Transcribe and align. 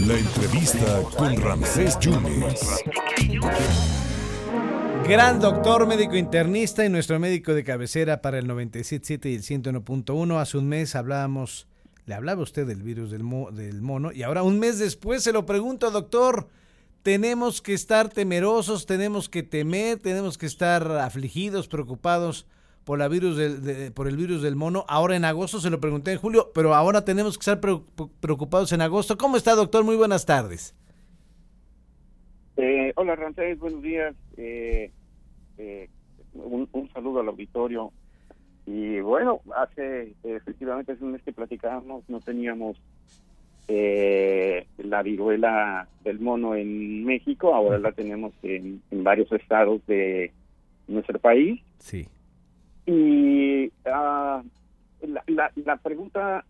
La 0.00 0.18
entrevista 0.18 1.02
con 1.16 1.36
Ramsés 1.40 1.98
Yunes. 2.00 2.84
Gran 5.08 5.40
doctor, 5.40 5.86
médico 5.86 6.16
internista 6.16 6.84
y 6.84 6.88
nuestro 6.90 7.18
médico 7.18 7.54
de 7.54 7.64
cabecera 7.64 8.20
para 8.20 8.38
el 8.38 8.46
97.7 8.46 9.30
y 9.30 9.36
el 9.36 9.42
101.1. 9.42 10.40
Hace 10.40 10.58
un 10.58 10.68
mes 10.68 10.94
hablábamos, 10.94 11.66
le 12.04 12.14
hablaba 12.14 12.42
usted 12.42 12.66
del 12.66 12.82
virus 12.82 13.10
del, 13.10 13.22
del 13.52 13.80
mono 13.80 14.12
y 14.12 14.22
ahora 14.22 14.42
un 14.42 14.58
mes 14.58 14.78
después 14.78 15.22
se 15.22 15.32
lo 15.32 15.46
pregunto, 15.46 15.90
doctor. 15.90 16.48
Tenemos 17.02 17.62
que 17.62 17.72
estar 17.72 18.08
temerosos, 18.08 18.84
tenemos 18.84 19.28
que 19.28 19.42
temer, 19.42 19.98
tenemos 19.98 20.36
que 20.36 20.46
estar 20.46 20.90
afligidos, 20.90 21.68
preocupados 21.68 22.46
por, 22.86 23.00
la 23.00 23.08
virus 23.08 23.36
del, 23.36 23.92
por 23.92 24.06
el 24.06 24.16
virus 24.16 24.42
del 24.42 24.54
mono. 24.54 24.84
Ahora 24.88 25.16
en 25.16 25.24
agosto 25.24 25.58
se 25.58 25.70
lo 25.70 25.80
pregunté 25.80 26.12
en 26.12 26.18
julio, 26.18 26.52
pero 26.54 26.72
ahora 26.72 27.04
tenemos 27.04 27.36
que 27.36 27.50
estar 27.50 27.60
preocupados 28.20 28.72
en 28.72 28.80
agosto. 28.80 29.18
¿Cómo 29.18 29.36
está, 29.36 29.56
doctor? 29.56 29.84
Muy 29.84 29.96
buenas 29.96 30.24
tardes. 30.24 30.72
Eh, 32.56 32.92
hola, 32.94 33.16
Rancés, 33.16 33.58
buenos 33.58 33.82
días. 33.82 34.14
Eh, 34.36 34.92
eh, 35.58 35.90
un, 36.34 36.88
saludo 36.94 37.20
al 37.20 37.28
auditorio. 37.28 37.92
Y 38.66 39.00
bueno, 39.00 39.40
hace 39.56 40.14
efectivamente 40.22 40.92
hace 40.92 41.04
un 41.04 41.12
mes 41.12 41.22
que 41.22 41.32
platicábamos, 41.32 42.08
no 42.08 42.20
teníamos 42.20 42.76
eh, 43.66 44.64
la 44.78 45.02
viruela 45.02 45.88
del 46.04 46.20
mono 46.20 46.54
en 46.54 47.04
México, 47.04 47.52
ahora 47.52 47.80
la 47.80 47.90
tenemos 47.90 48.32
en, 48.42 48.80
varios 48.92 49.30
estados 49.32 49.84
de 49.88 50.32
nuestro 50.86 51.18
país. 51.18 51.60
Sí. 51.78 52.06
Y 52.86 53.66
uh, 53.66 54.42
la, 55.26 55.52
la, 55.56 55.76
pregunta 55.76 56.44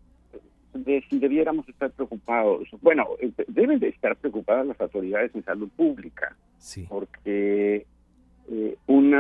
de 0.75 1.03
si 1.09 1.19
debiéramos 1.19 1.69
estar 1.69 1.91
preocupados, 1.91 2.69
bueno, 2.83 3.07
deben 3.49 3.79
de 3.79 3.89
estar 3.89 4.17
preocupadas 4.17 4.67
las 4.67 4.81
autoridades 4.81 5.33
de 5.33 5.43
salud 5.43 5.71
pública, 5.75 6.37
sí. 6.59 6.87
porque 6.89 7.87
eh, 8.51 8.77
un 8.87 9.15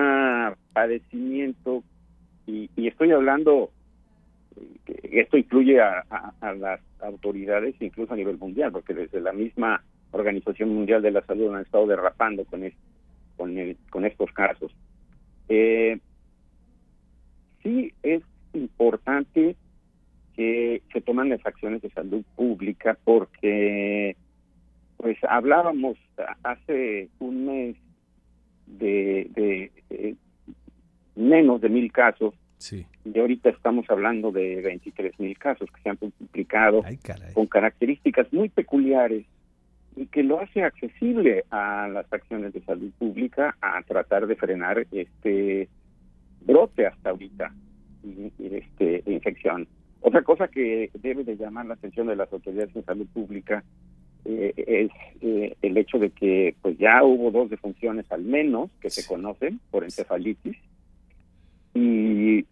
padecimiento, 0.73 1.83
y, 2.47 2.69
estoy 2.77 3.13
hablando, 3.13 3.71
que 4.85 5.21
esto 5.21 5.37
incluye 5.37 5.81
a, 5.81 6.05
las 6.59 6.81
autoridades 7.01 7.75
incluso 7.81 8.13
a 8.13 8.17
nivel 8.17 8.39
mundial, 8.39 8.73
porque 8.73 8.95
desde 8.95 9.21
la 9.21 9.33
misma 9.33 9.83
Organización 10.13 10.71
Mundial 10.71 11.03
de 11.03 11.11
la 11.11 11.23
Salud 11.23 11.55
han 11.55 11.63
estado 11.63 11.87
derrapando 11.87 12.45
con, 12.45 12.63
con, 13.37 13.77
con 13.91 14.05
estos 14.05 14.31
casos. 14.33 14.73
Eh, 15.49 15.99
sí 17.67 17.93
es 18.03 18.23
importante 18.53 19.57
que 20.35 20.83
se 20.93 21.01
toman 21.01 21.31
las 21.31 21.45
acciones 21.45 21.83
de 21.83 21.91
salud 21.91 22.23
pública 22.37 22.97
porque 23.05 24.17
pues 24.97 25.19
hablábamos 25.29 25.99
hace 26.43 27.09
un 27.19 27.47
mes 27.47 27.77
de, 28.67 29.75
menos 31.15 31.61
de 31.61 31.69
mil 31.69 31.93
casos. 31.93 32.35
Sí. 32.59 32.87
Y 33.05 33.19
ahorita 33.19 33.51
estamos 33.51 33.85
hablando 33.91 34.33
de 34.33 34.63
23 34.63 35.19
mil 35.21 35.37
casos 35.39 35.69
que 35.71 35.83
se 35.83 35.91
han 35.91 35.99
multiplicado 36.01 36.83
con 37.35 37.47
características 37.47 38.33
muy 38.33 38.49
peculiares 38.49 39.27
y 39.95 40.07
que 40.07 40.23
lo 40.23 40.41
hace 40.41 40.63
accesible 40.63 41.45
a 41.51 41.89
las 41.89 42.11
acciones 42.13 42.53
de 42.53 42.63
salud 42.63 42.91
pública 42.99 43.57
a 43.61 43.83
tratar 43.83 44.27
de 44.27 44.37
frenar 44.37 44.87
este 44.91 45.69
brote 46.47 46.87
hasta 46.87 47.11
ahorita 47.11 47.53
y, 48.05 48.33
este 48.39 49.03
infección. 49.07 49.67
Otra 50.01 50.23
cosa 50.23 50.49
que 50.49 50.91
debe 51.01 51.25
de 51.25 51.37
llamar 51.37 51.67
la 51.67 51.75
atención 51.75 52.07
de 52.07 52.17
las 52.17 52.33
autoridades 52.33 52.73
de 52.73 52.83
salud 52.83 53.07
pública 53.13 53.65
eh, 54.25 54.53
es 54.57 54.91
eh, 55.21 55.57
el 55.63 55.77
hecho 55.77 55.99
de 55.99 56.11
que 56.11 56.55
pues 56.63 56.79
ya 56.79 57.03
hubo 57.03 57.31
dos 57.31 57.51
defunciones 57.51 58.11
al 58.11 58.23
menos 58.23 58.71
que 58.81 58.91
se 58.91 59.07
conocen 59.07 59.61
por 59.71 59.85
encefalitis 59.85 60.57
y 61.75 62.45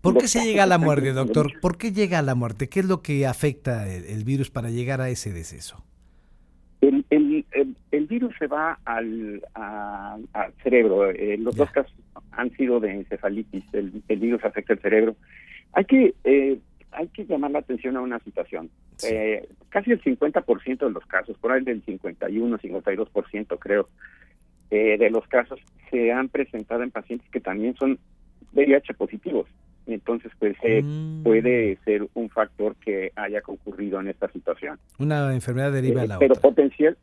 ¿Por 0.00 0.16
qué 0.16 0.28
se 0.28 0.44
llega 0.44 0.62
a 0.62 0.66
la 0.66 0.78
muerte, 0.78 1.12
doctor? 1.12 1.52
¿Por 1.60 1.76
qué 1.76 1.92
llega 1.92 2.18
a 2.18 2.22
la 2.22 2.34
muerte? 2.34 2.68
¿Qué 2.68 2.80
es 2.80 2.86
lo 2.86 3.02
que 3.02 3.26
afecta 3.26 3.86
el, 3.86 4.24
virus 4.24 4.50
para 4.50 4.70
llegar 4.70 5.00
a 5.00 5.10
ese 5.10 5.32
deceso? 5.32 5.84
El, 6.80 7.04
el, 7.10 8.06
virus 8.06 8.34
se 8.38 8.46
va 8.46 8.78
al, 8.84 9.42
al 9.54 10.54
cerebro. 10.62 11.10
Eh, 11.10 11.36
los 11.38 11.54
dos 11.54 11.70
casos 11.70 11.92
han 12.32 12.50
sido 12.52 12.80
de 12.80 12.92
encefalitis. 12.92 13.64
El, 13.72 14.02
virus 14.08 14.44
afecta 14.44 14.72
el 14.72 14.80
cerebro. 14.80 15.16
Hay 15.72 15.84
que 15.84 16.14
hay 16.92 17.08
que 17.08 17.24
llamar 17.24 17.50
la 17.52 17.60
atención 17.60 17.96
a 17.96 18.00
una 18.00 18.18
situación. 18.20 18.70
Eh, 19.08 19.48
casi 19.68 19.92
el 19.92 20.02
50% 20.02 20.78
de 20.78 20.90
los 20.90 21.06
casos, 21.06 21.36
por 21.38 21.52
ahí 21.52 21.62
del 21.62 21.82
51, 21.82 22.58
52% 22.58 23.58
creo, 23.58 23.88
eh, 24.70 24.98
de 24.98 25.10
los 25.10 25.26
casos 25.26 25.60
se 25.90 26.12
han 26.12 26.28
presentado 26.28 26.82
en 26.82 26.90
pacientes 26.90 27.28
que 27.30 27.40
también 27.40 27.74
son 27.76 27.98
VIH 28.52 28.94
positivos. 28.94 29.48
Entonces, 29.86 30.30
pues 30.38 30.56
eh, 30.62 30.82
mm. 30.82 31.22
puede 31.22 31.78
ser 31.84 32.06
un 32.14 32.28
factor 32.28 32.76
que 32.76 33.12
haya 33.16 33.40
concurrido 33.40 34.00
en 34.00 34.08
esta 34.08 34.30
situación. 34.30 34.78
Una 34.98 35.32
enfermedad 35.34 35.72
deriva 35.72 36.02
a 36.02 36.06
la 36.06 36.18
pero 36.18 36.34
potencial, 36.36 36.96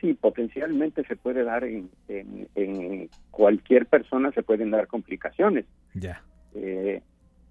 sí, 0.00 0.14
potencialmente 0.14 1.04
se 1.04 1.16
puede 1.16 1.44
dar 1.44 1.64
en, 1.64 1.90
en, 2.08 3.10
cualquier 3.30 3.86
persona, 3.86 4.32
se 4.32 4.42
pueden 4.42 4.70
dar 4.70 4.86
complicaciones. 4.86 5.64
Ya. 5.94 6.22
Eh, 6.54 7.02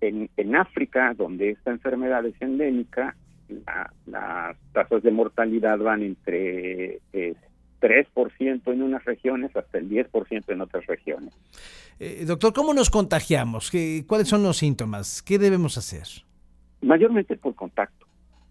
en, 0.02 0.30
en 0.38 0.56
África, 0.56 1.14
donde 1.16 1.52
esta 1.52 1.72
enfermedad 1.72 2.26
es 2.26 2.40
endémica, 2.42 3.16
las 4.06 4.58
tasas 4.74 5.04
de 5.04 5.12
mortalidad 5.12 5.78
van 5.80 6.04
entre 6.04 7.00
3% 7.82 8.74
en 8.74 8.82
unas 8.82 9.06
regiones 9.06 9.56
hasta 9.56 9.78
el 9.78 9.90
10% 9.90 10.44
en 10.48 10.62
otras 10.62 10.86
regiones. 10.86 11.34
Eh, 12.00 12.26
doctor, 12.26 12.54
¿cómo 12.54 12.74
nos 12.74 12.90
contagiamos? 12.90 13.72
¿Qué, 13.72 14.04
¿Cuáles 14.08 14.28
son 14.28 14.44
los 14.44 14.58
síntomas? 14.58 15.22
¿Qué 15.22 15.40
debemos 15.40 15.78
hacer? 15.78 16.08
Mayormente 16.82 17.36
por 17.38 17.56
contacto, 17.56 18.07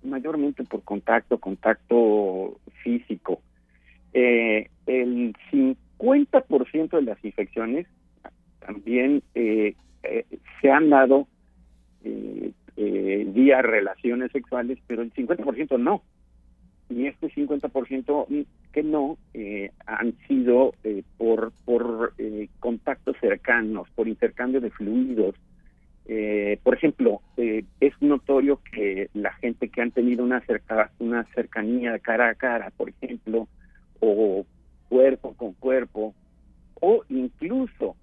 mayormente 0.07 0.65
por 0.65 0.83
contacto, 0.83 1.39
contacto 1.39 2.59
físico. 2.83 3.41
Eh, 4.13 4.71
el 4.87 5.35
50% 5.51 6.91
de 6.91 7.03
las 7.03 7.25
infecciones 7.25 7.87
también 8.61 9.23
eh, 9.35 9.75
se 10.61 10.71
han 10.71 10.91
dado 10.91 11.27
eh, 12.05 12.53
eh, 12.77 13.25
vía 13.29 13.63
relaciones 13.63 14.31
sexuales, 14.33 14.79
pero 14.87 15.03
el 15.03 15.13
50% 15.13 15.79
no. 15.79 16.03
Y 16.89 17.07
este 17.07 17.31
50% 17.31 18.47
que 18.73 18.83
no 18.83 19.17
eh, 19.35 19.71
han 19.87 20.15
sido 20.29 20.75
eh, 20.85 21.03
por, 21.17 21.53
por 21.65 22.13
contactos 22.61 23.17
cercanos, 23.21 23.89
por 23.95 24.07
intercambio 24.07 24.61
de 24.61 24.71
fluidos. 24.71 25.35
Por 26.63 26.75
ejemplo, 26.75 27.21
es 27.37 27.93
notorio 28.01 28.61
que 28.73 29.11
la 29.15 29.33
gente 29.35 29.69
que 29.69 29.83
han 29.83 29.91
tenido 29.91 30.25
una, 30.25 30.41
cerca, 30.43 30.91
una 30.99 31.25
cercanía 31.35 31.99
cara 31.99 32.29
a 32.29 32.35
cara, 32.35 32.71
por 32.77 32.89
ejemplo, 32.91 33.49
o 34.01 34.47
cuerpo 34.89 35.35
con 35.35 35.53
cuerpo, 35.55 36.15
o 36.81 37.05
incluso 37.09 37.97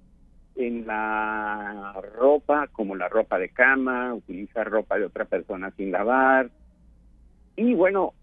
en 0.55 0.85
la 0.85 1.93
ropa, 2.15 2.67
como 2.67 2.95
la 2.95 3.09
ropa 3.09 3.39
de 3.39 3.49
cama, 3.49 4.13
utilizar 4.13 4.69
ropa 4.69 4.97
de 4.97 5.05
otra 5.05 5.25
persona 5.25 5.71
sin 5.71 5.91
lavar. 5.91 6.49
Y 7.55 7.73
bueno, 7.73 8.13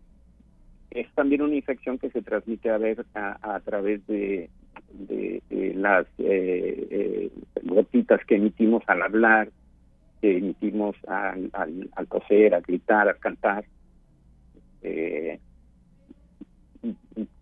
es 0.91 1.09
también 1.15 1.43
una 1.43 1.55
infección 1.55 1.99
que 1.99 2.11
se 2.11 2.23
transmite 2.23 2.71
a 2.71 2.79
a, 3.15 3.61
través 3.61 4.07
de, 4.07 4.49
de, 4.93 5.43
las 5.77 6.07
eh, 6.19 6.87
eh, 6.91 7.31
gotitas 7.63 8.25
que 8.27 8.37
emitimos 8.37 8.83
al 8.87 9.03
hablar, 9.03 9.49
que 10.21 10.39
emitimos 10.39 10.97
al, 11.07 11.51
al, 11.53 11.91
al 11.95 12.09
coser, 12.09 12.55
al 12.55 12.63
gritar, 12.63 13.09
al 13.09 13.19
cantar. 13.19 13.65
Eh, 14.83 15.39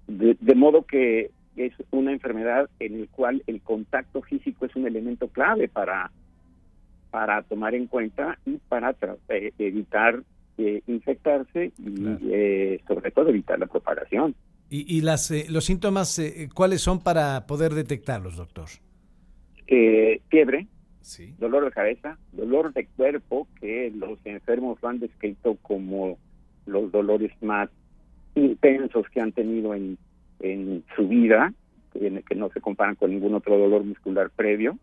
de, 0.09 0.55
modo 0.55 0.85
que 0.85 1.31
es 1.57 1.73
una 1.91 2.13
enfermedad 2.13 2.69
en 2.81 2.95
el 2.95 3.09
cual 3.09 3.43
el 3.47 3.61
contacto 3.61 4.23
físico 4.23 4.67
es 4.67 4.75
un 4.75 4.87
elemento 4.87 5.29
clave 5.29 5.69
para, 5.69 6.11
para 7.11 7.43
tomar 7.43 7.75
en 7.75 7.87
cuenta 7.87 8.39
y 8.47 8.59
para 8.69 8.95
eh, 9.29 9.53
evitar 9.59 10.23
eh, 10.57 10.83
infectarse 10.87 11.73
y 11.79 12.19
eh, 12.31 12.81
sobre 12.87 13.11
todo 13.11 13.29
evitar 13.29 13.59
la 13.59 13.67
propagación. 13.67 14.35
¿Y, 14.71 14.97
y 14.97 15.01
las, 15.01 15.33
los 15.49 15.65
síntomas 15.65 16.21
cuáles 16.55 16.83
son 16.83 17.01
para 17.01 17.47
poder 17.47 17.75
detectarlos, 17.75 18.37
doctor? 18.37 18.69
fiebre, 20.31 20.67
dolor 21.39 21.65
de 21.65 21.71
cabeza, 21.71 22.19
dolor 22.33 22.73
de 22.73 22.87
cuerpo, 22.87 23.49
que 23.61 23.93
los 23.97 24.19
enfermos 24.25 24.79
lo 24.83 24.89
han 24.89 25.01
descrito 25.01 25.57
como 25.63 26.19
los 26.67 26.93
dolores 26.93 27.33
más 27.41 27.71
intensos 28.35 29.09
que 29.09 29.21
han 29.21 29.33
tenido 29.33 29.75
en 29.75 29.99
en 30.41 30.85
su 30.95 31.09
vida, 31.09 31.53
que 31.93 32.35
no 32.35 32.51
se 32.51 32.61
comparan 32.61 32.95
con 32.95 33.11
ningún 33.11 33.35
otro 33.35 33.59
dolor 33.59 33.85
muscular 33.85 34.31
previo, 34.31 34.79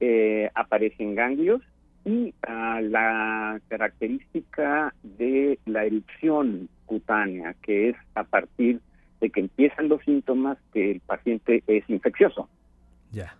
eh, 0.00 0.50
aparecen 0.54 1.14
ganglios 1.14 1.62
y 2.04 2.34
ah, 2.42 2.80
la 2.82 3.60
característica 3.68 4.92
de 5.02 5.58
la 5.64 5.84
erupción 5.84 6.68
cutánea, 6.84 7.54
que 7.62 7.90
es 7.90 7.96
a 8.14 8.24
partir 8.24 8.80
de 9.20 9.30
que 9.30 9.40
empiezan 9.40 9.88
los 9.88 10.02
síntomas 10.02 10.58
que 10.74 10.90
el 10.90 11.00
paciente 11.00 11.62
es 11.66 11.88
infeccioso. 11.88 12.48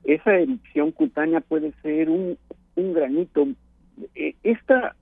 Esa 0.05 0.39
erupción 0.39 0.93
cutánea 0.93 1.41
puede 1.41 1.73
ser 1.83 2.09
un, 2.11 2.39
un 2.77 2.93
granito. 2.93 3.49
Eh, 4.15 4.35
Esta 4.43 4.95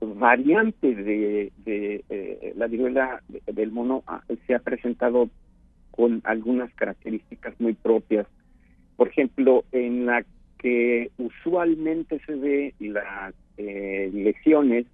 variante 0.00 0.94
de, 0.94 1.52
de 1.64 2.04
eh, 2.08 2.54
la 2.56 2.66
viruela 2.66 3.22
del 3.46 3.70
mono 3.70 4.02
ah, 4.06 4.22
se 4.46 4.54
ha 4.54 4.58
presentado 4.58 5.28
con 5.90 6.20
algunas 6.24 6.72
características 6.74 7.54
muy 7.60 7.74
propias. 7.74 8.26
Por 8.96 9.08
ejemplo, 9.08 9.64
en 9.72 10.06
la 10.06 10.24
que 10.58 11.10
usualmente 11.18 12.20
se 12.26 12.34
ve 12.34 12.74
las 12.80 13.34
eh, 13.56 14.10
lesiones 14.12 14.86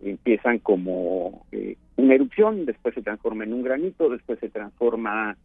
empiezan 0.00 0.58
como 0.58 1.46
eh, 1.52 1.76
una 1.96 2.14
erupción, 2.14 2.66
después 2.66 2.94
se 2.94 3.02
transforma 3.02 3.44
en 3.44 3.52
un 3.52 3.62
granito, 3.62 4.08
después 4.10 4.38
se 4.40 4.48
transforma 4.48 5.36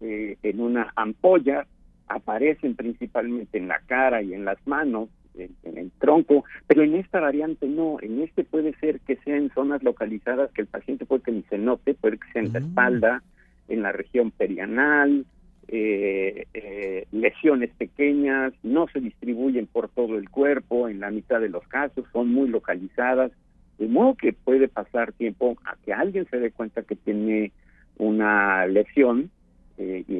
eh, 0.00 0.36
en 0.42 0.60
una 0.60 0.92
ampolla, 0.96 1.66
aparecen 2.08 2.74
principalmente 2.74 3.58
en 3.58 3.68
la 3.68 3.80
cara 3.86 4.22
y 4.22 4.34
en 4.34 4.44
las 4.44 4.58
manos, 4.66 5.08
en, 5.36 5.50
en, 5.62 5.78
el 5.78 5.90
tronco, 5.92 6.44
pero 6.66 6.82
en 6.82 6.94
esta 6.96 7.20
variante 7.20 7.68
no, 7.68 7.98
en 8.00 8.20
este 8.22 8.44
puede 8.44 8.74
ser 8.78 9.00
que 9.00 9.16
sea 9.16 9.36
en 9.36 9.50
zonas 9.50 9.82
localizadas 9.82 10.50
que 10.52 10.62
el 10.62 10.66
paciente 10.66 11.06
puede 11.06 11.22
que 11.22 11.32
ni 11.32 11.42
se 11.42 11.58
note, 11.58 11.94
puede 11.94 12.18
que 12.18 12.32
sea 12.32 12.42
en 12.42 12.52
la 12.52 12.58
espalda, 12.58 13.22
en 13.68 13.82
la 13.82 13.92
región 13.92 14.30
perianal, 14.30 15.26
eh, 15.68 16.46
eh, 16.54 17.06
lesiones 17.12 17.70
pequeñas, 17.76 18.54
no 18.62 18.88
se 18.88 19.00
distribuyen 19.00 19.66
por 19.66 19.88
todo 19.90 20.16
el 20.16 20.30
cuerpo, 20.30 20.88
en 20.88 21.00
la 21.00 21.10
mitad 21.10 21.40
de 21.40 21.50
los 21.50 21.66
casos 21.68 22.06
son 22.12 22.32
muy 22.32 22.48
localizadas, 22.48 23.30
de 23.78 23.86
modo 23.86 24.14
que 24.14 24.32
puede 24.32 24.68
pasar 24.68 25.12
tiempo 25.12 25.56
a 25.64 25.76
que 25.84 25.92
alguien 25.92 26.26
se 26.30 26.38
dé 26.38 26.50
cuenta 26.50 26.82
que 26.82 26.96
tiene 26.96 27.52
una 27.98 28.66
lesión 28.66 29.30
eh, 29.76 30.04
eh, 30.08 30.17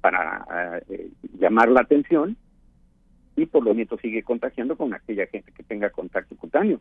para 0.00 0.82
eh, 0.88 1.10
llamar 1.38 1.68
la 1.68 1.80
atención 1.80 2.36
y 3.36 3.46
por 3.46 3.64
lo 3.64 3.74
tanto 3.74 3.98
sigue 3.98 4.22
contagiando 4.22 4.76
con 4.76 4.92
aquella 4.94 5.26
gente 5.26 5.52
que 5.52 5.62
tenga 5.62 5.90
contacto 5.90 6.36
cutáneo. 6.36 6.80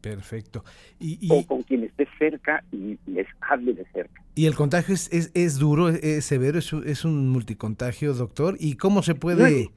Perfecto. 0.00 0.64
Y, 1.00 1.18
y, 1.20 1.28
o 1.32 1.44
con 1.46 1.62
quien 1.62 1.82
esté 1.82 2.06
cerca 2.18 2.62
y 2.70 2.98
les 3.06 3.26
hable 3.40 3.74
de 3.74 3.84
cerca. 3.86 4.22
¿Y 4.34 4.46
el 4.46 4.54
contagio 4.54 4.94
es, 4.94 5.12
es, 5.12 5.32
es 5.34 5.58
duro, 5.58 5.88
es, 5.88 6.24
severo, 6.24 6.58
es, 6.58 6.72
es, 6.72 7.04
un 7.04 7.28
multicontagio, 7.28 8.14
doctor? 8.14 8.56
¿Y 8.58 8.76
cómo 8.76 9.02
se 9.02 9.14
puede... 9.14 9.70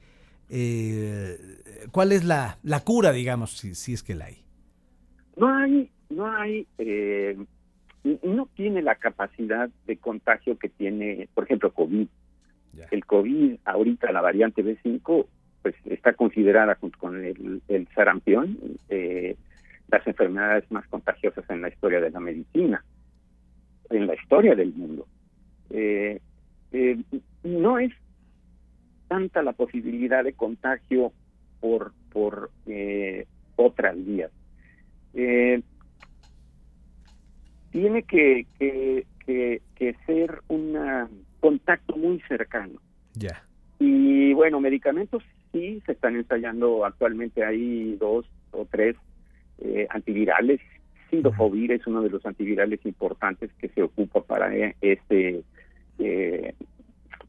Eh, 0.54 1.38
¿Cuál 1.90 2.12
es 2.12 2.24
la, 2.24 2.58
la 2.62 2.80
cura, 2.80 3.10
digamos, 3.10 3.56
si, 3.56 3.74
si 3.74 3.94
es 3.94 4.02
que 4.02 4.14
la 4.14 4.26
hay? 4.26 4.44
No 5.36 5.48
hay, 5.48 5.90
no 6.10 6.26
hay, 6.30 6.66
eh, 6.76 7.36
no 8.22 8.48
tiene 8.54 8.82
la 8.82 8.96
capacidad 8.96 9.70
de 9.86 9.96
contagio 9.96 10.58
que 10.58 10.68
tiene, 10.68 11.28
por 11.34 11.44
ejemplo, 11.44 11.72
COVID. 11.72 12.06
El 12.90 13.04
COVID, 13.04 13.56
ahorita 13.64 14.12
la 14.12 14.20
variante 14.20 14.64
B5, 14.64 15.26
pues 15.62 15.74
está 15.84 16.14
considerada 16.14 16.74
junto 16.76 16.98
con 16.98 17.24
el, 17.24 17.88
sarampión, 17.94 18.58
eh, 18.88 19.36
las 19.88 20.06
enfermedades 20.06 20.70
más 20.70 20.86
contagiosas 20.88 21.48
en 21.50 21.60
la 21.62 21.68
historia 21.68 22.00
de 22.00 22.10
la 22.10 22.20
medicina, 22.20 22.84
en 23.90 24.06
la 24.06 24.14
historia 24.14 24.54
del 24.54 24.72
mundo. 24.72 25.06
Eh, 25.70 26.20
eh, 26.72 26.98
no 27.44 27.78
es 27.78 27.92
tanta 29.08 29.42
la 29.42 29.52
posibilidad 29.52 30.24
de 30.24 30.32
contagio 30.32 31.12
por, 31.60 31.92
por 32.10 32.50
eh, 32.66 33.26
otras 33.56 33.96
vías. 33.96 34.30
tiene 37.70 38.02
que, 38.02 38.46
que, 38.58 39.06
que, 39.24 39.62
que, 39.74 39.94
ser 40.06 40.42
un 40.48 40.76
contacto 41.42 41.96
muy 41.96 42.20
cercano. 42.28 42.80
Ya. 43.14 43.44
Y 43.80 44.32
bueno, 44.32 44.60
medicamentos 44.60 45.24
sí 45.50 45.82
se 45.84 45.92
están 45.92 46.14
ensayando 46.14 46.86
actualmente, 46.86 47.44
hay 47.44 47.96
dos 47.96 48.24
o 48.52 48.64
tres 48.70 48.96
eh, 49.58 49.86
antivirales. 49.90 50.60
Sindofovir 51.10 51.72
es 51.72 51.86
uno 51.86 52.00
de 52.00 52.10
los 52.10 52.24
antivirales 52.24 52.80
importantes 52.86 53.50
que 53.58 53.68
se 53.68 53.82
ocupa 53.82 54.22
para 54.22 54.54
este 54.80 55.42
eh, 55.98 56.54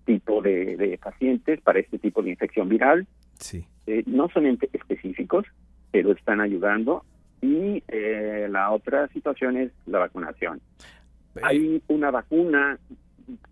tipo 0.05 0.41
de, 0.41 0.77
de, 0.77 0.97
pacientes, 0.99 1.59
para 1.61 1.79
este 1.79 1.97
tipo 1.97 2.21
de 2.21 2.29
infección 2.29 2.69
viral. 2.69 3.07
Sí. 3.39 3.65
Eh, 3.87 4.03
no 4.05 4.29
son 4.29 4.45
específicos, 4.45 5.45
pero 5.91 6.11
están 6.11 6.39
ayudando. 6.39 7.03
Y 7.41 7.83
eh, 7.87 8.47
la 8.49 8.71
otra 8.71 9.07
situación 9.09 9.57
es 9.57 9.71
la 9.87 9.99
vacunación. 9.99 10.61
Hay 11.41 11.81
una 11.87 12.11
vacuna 12.11 12.77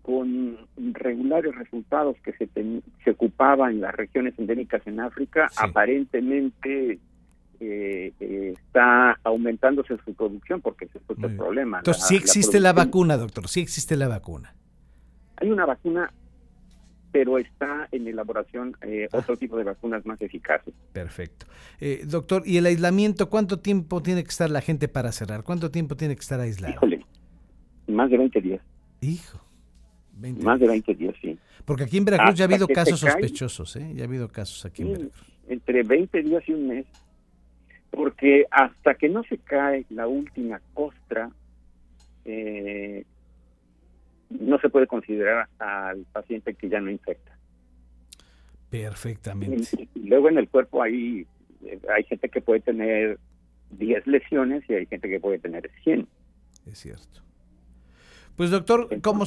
con 0.02 0.56
regulares 0.92 1.54
resultados 1.54 2.16
que 2.24 2.32
se, 2.32 2.46
ten, 2.46 2.82
se 3.04 3.10
ocupaba 3.10 3.70
en 3.70 3.80
las 3.80 3.94
regiones 3.94 4.38
endémicas 4.38 4.86
en 4.86 5.00
África, 5.00 5.48
sí. 5.50 5.58
aparentemente 5.60 6.98
eh, 7.60 8.12
eh, 8.18 8.54
está 8.56 9.18
aumentándose 9.22 9.96
su 10.04 10.14
producción 10.14 10.60
porque 10.60 10.86
ese 10.86 10.98
es 10.98 11.18
el 11.22 11.36
problema. 11.36 11.78
Entonces, 11.78 12.02
la, 12.02 12.08
sí 12.08 12.16
existe 12.16 12.58
la, 12.58 12.70
la, 12.70 12.84
vacuna, 12.84 13.16
doctor, 13.16 13.48
sí 13.48 13.60
existe 13.60 13.96
la 13.96 14.08
vacuna. 14.08 14.54
Hay 15.36 15.50
una 15.50 15.64
vacuna, 15.64 16.12
pero 17.12 17.38
está 17.38 17.88
en 17.92 18.08
elaboración 18.08 18.76
eh, 18.82 19.08
ah. 19.12 19.18
otro 19.18 19.36
tipo 19.36 19.56
de 19.56 19.64
vacunas 19.64 20.04
más 20.06 20.20
eficaces. 20.20 20.74
Perfecto. 20.92 21.46
Eh, 21.80 22.02
doctor, 22.04 22.42
¿y 22.44 22.56
el 22.56 22.66
aislamiento 22.66 23.30
cuánto 23.30 23.60
tiempo 23.60 24.02
tiene 24.02 24.24
que 24.24 24.30
estar 24.30 24.50
la 24.50 24.60
gente 24.60 24.88
para 24.88 25.12
cerrar? 25.12 25.44
¿Cuánto 25.44 25.70
tiempo 25.70 25.96
tiene 25.96 26.16
que 26.16 26.20
estar 26.20 26.40
aislado? 26.40 26.74
Híjole, 26.74 27.06
más 27.86 28.10
de 28.10 28.18
20 28.18 28.40
días. 28.40 28.60
Hijo. 29.00 29.38
20 30.22 30.42
más 30.42 30.58
de 30.58 30.68
20 30.68 30.94
días, 30.94 31.14
sí. 31.20 31.38
Porque 31.64 31.84
aquí 31.84 31.98
en 31.98 32.04
Veracruz 32.04 32.30
Hasta 32.30 32.38
ya 32.38 32.44
ha 32.44 32.48
habido 32.48 32.68
casos 32.68 33.00
sospechosos, 33.00 33.76
¿eh? 33.76 33.92
Ya 33.94 34.04
ha 34.04 34.06
habido 34.06 34.28
casos 34.28 34.64
aquí 34.64 34.82
en 34.82 34.92
Veracruz. 34.92 35.32
Entre 35.48 35.82
20 35.82 36.22
días 36.22 36.48
y 36.48 36.52
un 36.52 36.68
mes 36.68 36.86
porque 37.92 38.46
hasta 38.50 38.94
que 38.94 39.08
no 39.08 39.22
se 39.24 39.36
cae 39.36 39.84
la 39.90 40.06
última 40.06 40.60
costra, 40.72 41.30
eh, 42.24 43.04
no 44.30 44.58
se 44.60 44.70
puede 44.70 44.86
considerar 44.86 45.46
al 45.58 46.04
paciente 46.06 46.54
que 46.54 46.70
ya 46.70 46.80
no 46.80 46.90
infecta. 46.90 47.36
Perfectamente. 48.70 49.88
Y, 49.94 50.00
y 50.00 50.08
luego 50.08 50.30
en 50.30 50.38
el 50.38 50.48
cuerpo 50.48 50.82
hay, 50.82 51.26
hay 51.94 52.04
gente 52.04 52.30
que 52.30 52.40
puede 52.40 52.60
tener 52.60 53.18
10 53.72 54.06
lesiones 54.06 54.64
y 54.70 54.72
hay 54.72 54.86
gente 54.86 55.10
que 55.10 55.20
puede 55.20 55.38
tener 55.38 55.70
100. 55.84 56.08
Es 56.66 56.78
cierto. 56.78 57.20
Pues 58.36 58.50
doctor, 58.50 58.88
¿cómo, 59.02 59.26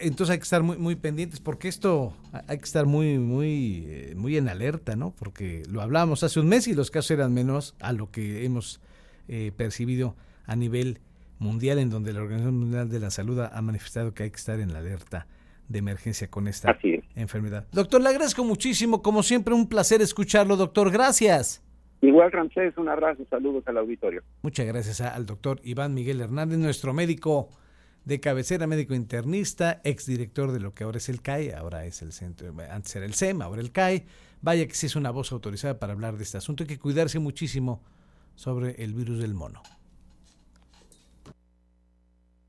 entonces 0.00 0.30
hay 0.30 0.38
que 0.38 0.44
estar 0.44 0.62
muy, 0.62 0.78
muy 0.78 0.96
pendientes 0.96 1.40
porque 1.40 1.68
esto 1.68 2.14
hay 2.46 2.58
que 2.58 2.64
estar 2.64 2.86
muy, 2.86 3.18
muy, 3.18 4.12
muy 4.16 4.36
en 4.36 4.48
alerta, 4.48 4.96
¿no? 4.96 5.14
Porque 5.18 5.62
lo 5.70 5.82
hablábamos 5.82 6.22
hace 6.22 6.40
un 6.40 6.48
mes 6.48 6.66
y 6.68 6.74
los 6.74 6.90
casos 6.90 7.10
eran 7.10 7.34
menos 7.34 7.74
a 7.80 7.92
lo 7.92 8.10
que 8.10 8.44
hemos 8.44 8.80
eh, 9.28 9.52
percibido 9.56 10.16
a 10.46 10.56
nivel 10.56 11.00
mundial, 11.38 11.78
en 11.78 11.90
donde 11.90 12.12
la 12.12 12.20
Organización 12.20 12.58
Mundial 12.58 12.88
de 12.88 13.00
la 13.00 13.10
Salud 13.10 13.40
ha 13.40 13.62
manifestado 13.62 14.14
que 14.14 14.24
hay 14.24 14.30
que 14.30 14.36
estar 14.36 14.58
en 14.58 14.72
la 14.72 14.78
alerta 14.78 15.26
de 15.68 15.78
emergencia 15.78 16.28
con 16.28 16.48
esta 16.48 16.76
enfermedad. 17.14 17.66
Doctor, 17.72 18.00
le 18.00 18.08
agradezco 18.08 18.44
muchísimo, 18.44 19.02
como 19.02 19.22
siempre, 19.22 19.54
un 19.54 19.68
placer 19.68 20.00
escucharlo, 20.00 20.56
doctor. 20.56 20.90
Gracias. 20.90 21.62
Igual, 22.00 22.32
Ramsés, 22.32 22.76
un 22.78 22.88
abrazo, 22.88 23.24
saludos 23.28 23.64
al 23.66 23.76
auditorio. 23.78 24.22
Muchas 24.42 24.66
gracias 24.66 25.00
al 25.00 25.26
doctor 25.26 25.60
Iván 25.64 25.94
Miguel 25.94 26.20
Hernández, 26.20 26.58
nuestro 26.58 26.94
médico 26.94 27.50
de 28.08 28.20
cabecera 28.20 28.66
médico 28.66 28.94
internista, 28.94 29.82
exdirector 29.84 30.52
de 30.52 30.60
lo 30.60 30.72
que 30.72 30.84
ahora 30.84 30.96
es 30.96 31.10
el 31.10 31.20
CAI, 31.20 31.50
ahora 31.50 31.84
es 31.84 32.00
el 32.00 32.14
centro, 32.14 32.54
antes 32.70 32.96
era 32.96 33.04
el 33.04 33.12
SEM, 33.12 33.42
ahora 33.42 33.60
el 33.60 33.70
CAI. 33.70 34.06
Vaya 34.40 34.66
que 34.66 34.74
sí 34.74 34.86
es 34.86 34.96
una 34.96 35.10
voz 35.10 35.30
autorizada 35.30 35.78
para 35.78 35.92
hablar 35.92 36.16
de 36.16 36.22
este 36.22 36.38
asunto. 36.38 36.62
Hay 36.62 36.68
que 36.68 36.78
cuidarse 36.78 37.18
muchísimo 37.18 37.82
sobre 38.34 38.82
el 38.82 38.94
virus 38.94 39.18
del 39.18 39.34
mono. 39.34 39.62